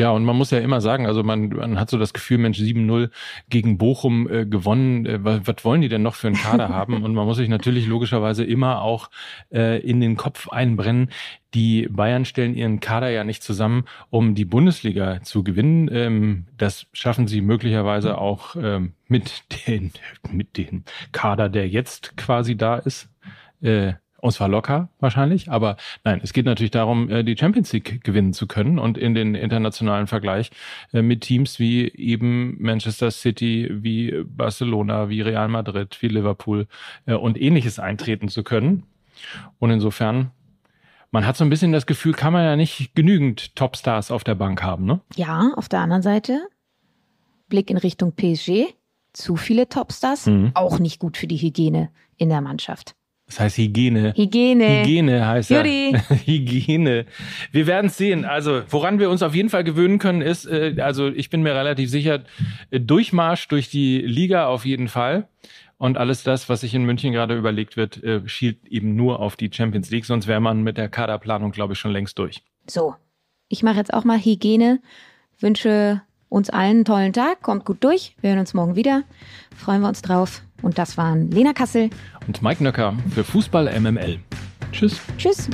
Ja, 0.00 0.12
und 0.12 0.24
man 0.24 0.36
muss 0.36 0.52
ja 0.52 0.60
immer 0.60 0.80
sagen, 0.80 1.06
also 1.06 1.24
man, 1.24 1.48
man 1.48 1.78
hat 1.78 1.90
so 1.90 1.98
das 1.98 2.12
Gefühl, 2.12 2.38
Mensch, 2.38 2.60
7-0 2.60 3.10
gegen 3.48 3.78
Bochum 3.78 4.30
äh, 4.30 4.46
gewonnen, 4.46 5.04
äh, 5.06 5.24
was, 5.24 5.40
was 5.44 5.64
wollen 5.64 5.80
die 5.80 5.88
denn 5.88 6.02
noch 6.02 6.14
für 6.14 6.28
einen 6.28 6.36
Kader 6.36 6.68
haben? 6.70 7.02
Und 7.02 7.14
man 7.14 7.26
muss 7.26 7.38
sich 7.38 7.48
natürlich 7.48 7.88
logischerweise 7.88 8.44
immer 8.44 8.82
auch 8.82 9.10
äh, 9.52 9.80
in 9.80 10.00
den 10.00 10.16
Kopf 10.16 10.48
einbrennen. 10.50 11.10
Die 11.52 11.88
Bayern 11.90 12.24
stellen 12.24 12.54
ihren 12.54 12.78
Kader 12.78 13.10
ja 13.10 13.24
nicht 13.24 13.42
zusammen, 13.42 13.86
um 14.08 14.36
die 14.36 14.44
Bundesliga 14.44 15.20
zu 15.22 15.42
gewinnen. 15.42 15.90
Ähm, 15.92 16.46
das 16.56 16.86
schaffen 16.92 17.26
sie 17.26 17.40
möglicherweise 17.40 18.18
auch 18.18 18.54
ähm, 18.54 18.92
mit, 19.08 19.42
den, 19.66 19.90
mit 20.30 20.56
dem 20.58 20.84
Kader, 21.10 21.48
der 21.48 21.68
jetzt 21.68 22.16
quasi 22.16 22.56
da 22.56 22.76
ist. 22.76 23.08
Äh, 23.60 23.94
und 24.20 24.32
zwar 24.32 24.48
locker 24.48 24.88
wahrscheinlich, 24.98 25.50
aber 25.50 25.76
nein, 26.04 26.20
es 26.22 26.32
geht 26.32 26.44
natürlich 26.44 26.72
darum, 26.72 27.08
äh, 27.08 27.22
die 27.22 27.36
Champions 27.36 27.72
League 27.72 28.02
gewinnen 28.02 28.32
zu 28.32 28.46
können 28.46 28.78
und 28.78 28.98
in 28.98 29.14
den 29.14 29.34
internationalen 29.34 30.06
Vergleich 30.06 30.50
äh, 30.92 31.02
mit 31.02 31.20
Teams 31.20 31.58
wie 31.58 31.88
eben 31.88 32.60
Manchester 32.60 33.10
City, 33.10 33.68
wie 33.70 34.24
Barcelona, 34.24 35.08
wie 35.08 35.20
Real 35.20 35.48
Madrid, 35.48 35.96
wie 36.00 36.08
Liverpool 36.08 36.66
äh, 37.06 37.14
und 37.14 37.40
ähnliches 37.40 37.78
eintreten 37.78 38.28
zu 38.28 38.42
können. 38.42 38.84
Und 39.60 39.70
insofern, 39.70 40.32
man 41.10 41.24
hat 41.24 41.36
so 41.36 41.44
ein 41.44 41.50
bisschen 41.50 41.72
das 41.72 41.86
Gefühl, 41.86 42.12
kann 42.12 42.32
man 42.32 42.44
ja 42.44 42.56
nicht 42.56 42.94
genügend 42.94 43.54
Topstars 43.54 44.10
auf 44.10 44.24
der 44.24 44.34
Bank 44.34 44.62
haben, 44.62 44.84
ne? 44.84 45.00
Ja, 45.14 45.52
auf 45.56 45.68
der 45.68 45.80
anderen 45.80 46.02
Seite, 46.02 46.40
Blick 47.48 47.70
in 47.70 47.78
Richtung 47.78 48.12
PSG, 48.12 48.74
zu 49.12 49.36
viele 49.36 49.68
Topstars, 49.68 50.26
mhm. 50.26 50.50
auch 50.54 50.78
nicht 50.78 50.98
gut 50.98 51.16
für 51.16 51.26
die 51.26 51.38
Hygiene 51.38 51.90
in 52.16 52.28
der 52.28 52.40
Mannschaft. 52.40 52.94
Das 53.28 53.40
heißt 53.40 53.58
Hygiene. 53.58 54.14
Hygiene. 54.16 54.80
Hygiene 54.80 55.26
heißt 55.26 55.50
Juri. 55.50 55.92
ja. 55.92 56.00
Hygiene. 56.26 57.04
Wir 57.52 57.66
werden 57.66 57.88
es 57.88 57.98
sehen. 57.98 58.24
Also, 58.24 58.62
woran 58.70 58.98
wir 58.98 59.10
uns 59.10 59.22
auf 59.22 59.34
jeden 59.34 59.50
Fall 59.50 59.64
gewöhnen 59.64 59.98
können, 59.98 60.22
ist, 60.22 60.46
äh, 60.46 60.76
also 60.78 61.08
ich 61.08 61.28
bin 61.28 61.42
mir 61.42 61.54
relativ 61.54 61.90
sicher, 61.90 62.24
äh, 62.70 62.80
Durchmarsch 62.80 63.46
durch 63.48 63.68
die 63.68 63.98
Liga 63.98 64.46
auf 64.46 64.64
jeden 64.64 64.88
Fall. 64.88 65.28
Und 65.76 65.98
alles 65.98 66.22
das, 66.24 66.48
was 66.48 66.62
sich 66.62 66.74
in 66.74 66.84
München 66.84 67.12
gerade 67.12 67.36
überlegt 67.36 67.76
wird, 67.76 68.02
äh, 68.02 68.26
schielt 68.26 68.66
eben 68.66 68.96
nur 68.96 69.20
auf 69.20 69.36
die 69.36 69.50
Champions 69.52 69.90
League. 69.90 70.06
Sonst 70.06 70.26
wäre 70.26 70.40
man 70.40 70.62
mit 70.62 70.78
der 70.78 70.88
Kaderplanung, 70.88 71.52
glaube 71.52 71.74
ich, 71.74 71.78
schon 71.78 71.92
längst 71.92 72.18
durch. 72.18 72.42
So, 72.66 72.94
ich 73.48 73.62
mache 73.62 73.76
jetzt 73.76 73.92
auch 73.92 74.04
mal 74.04 74.18
Hygiene. 74.18 74.80
Wünsche 75.38 76.02
uns 76.28 76.50
allen 76.50 76.68
einen 76.68 76.84
tollen 76.84 77.12
Tag. 77.12 77.42
Kommt 77.42 77.64
gut 77.64 77.82
durch. 77.82 78.14
Wir 78.20 78.30
hören 78.30 78.40
uns 78.40 78.54
morgen 78.54 78.76
wieder. 78.76 79.02
Freuen 79.56 79.80
wir 79.80 79.88
uns 79.88 80.02
drauf. 80.02 80.42
Und 80.62 80.78
das 80.78 80.96
waren 80.96 81.30
Lena 81.30 81.52
Kassel 81.52 81.90
und 82.26 82.42
Mike 82.42 82.62
Nöcker 82.62 82.94
für 83.14 83.24
Fußball 83.24 83.78
MML. 83.80 84.18
Tschüss. 84.72 85.00
Tschüss. 85.16 85.48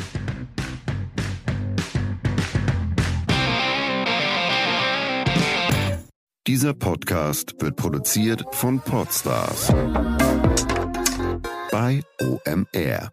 Dieser 6.47 6.75
Podcast 6.75 7.55
wird 7.61 7.77
produziert 7.77 8.45
von 8.53 8.79
Podstars 8.81 9.73
bei 11.71 12.03
OMR. 12.21 13.11